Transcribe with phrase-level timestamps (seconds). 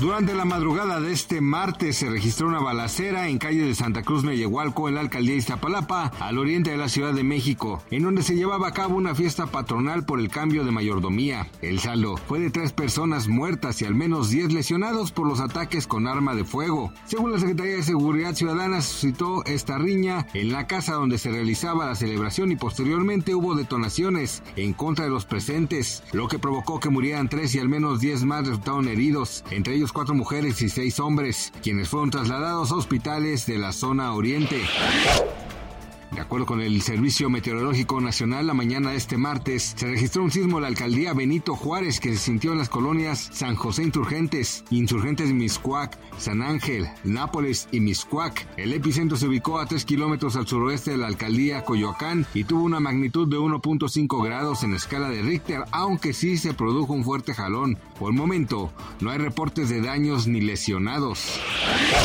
[0.00, 4.22] Durante la madrugada de este martes se registró una balacera en calle de Santa Cruz
[4.22, 8.22] Mellehualco, en la alcaldía de Iztapalapa, al oriente de la Ciudad de México, en donde
[8.22, 11.50] se llevaba a cabo una fiesta patronal por el cambio de mayordomía.
[11.62, 15.88] El saldo fue de tres personas muertas y al menos diez lesionados por los ataques
[15.88, 16.92] con arma de fuego.
[17.04, 21.86] Según la Secretaría de Seguridad Ciudadana, suscitó esta riña en la casa donde se realizaba
[21.86, 26.88] la celebración y posteriormente hubo detonaciones en contra de los presentes, lo que provocó que
[26.88, 31.00] murieran tres y al menos diez más resultaron heridos, entre ellos cuatro mujeres y seis
[31.00, 34.62] hombres, quienes fueron trasladados a hospitales de la zona oriente.
[36.12, 40.30] De acuerdo con el Servicio Meteorológico Nacional, la mañana de este martes se registró un
[40.30, 44.64] sismo en la alcaldía Benito Juárez que se sintió en las colonias San José Insurgentes,
[44.70, 48.48] Insurgentes Miscuac, San Ángel, Nápoles y Miscuac.
[48.56, 52.64] El epicentro se ubicó a 3 kilómetros al suroeste de la alcaldía Coyoacán y tuvo
[52.64, 57.34] una magnitud de 1.5 grados en escala de Richter, aunque sí se produjo un fuerte
[57.34, 57.78] jalón.
[57.98, 61.38] Por el momento, no hay reportes de daños ni lesionados.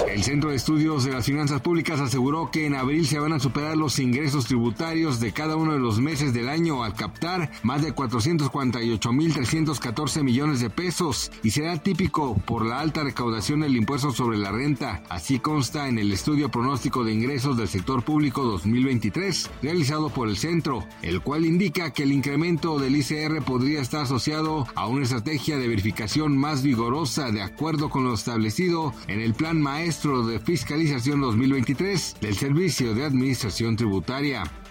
[0.10, 3.40] El Centro de Estudios de las Finanzas Públicas aseguró que en abril se van a
[3.40, 7.82] superar los ingresos tributarios de cada uno de los meses del año al captar más
[7.82, 14.38] de 448.314 millones de pesos y será típico por la alta recaudación del impuesto sobre
[14.38, 15.04] la renta.
[15.10, 20.38] Así consta en el estudio pronóstico de ingresos del sector público 2023 realizado por el
[20.38, 25.58] centro, el cual indica que el incremento del ICR podría estar asociado a una estrategia
[25.58, 31.22] de verificación más vigorosa de acuerdo con lo establecido en el Plan Maestro de Fiscalización
[31.22, 34.63] 2023 del Servicio de Administración tributaria tributaria.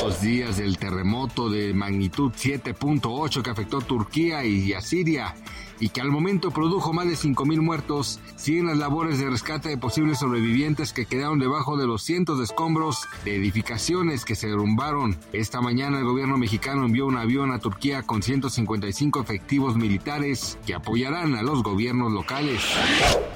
[0.00, 5.34] Dos días del terremoto de magnitud 7.8 que afectó Turquía y a Siria
[5.80, 9.78] y que al momento produjo más de 5.000 muertos, siguen las labores de rescate de
[9.78, 15.16] posibles sobrevivientes que quedaron debajo de los cientos de escombros de edificaciones que se derrumbaron.
[15.32, 20.74] Esta mañana el gobierno mexicano envió un avión a Turquía con 155 efectivos militares que
[20.74, 22.60] apoyarán a los gobiernos locales.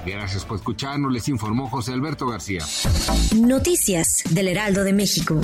[0.05, 2.65] Gracias por escucharnos, les informó José Alberto García.
[3.35, 5.39] Noticias del Heraldo de México.